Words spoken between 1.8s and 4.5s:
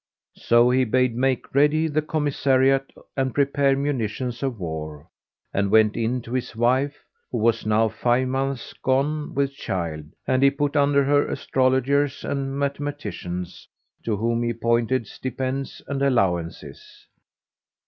the commissariat and prepare munitions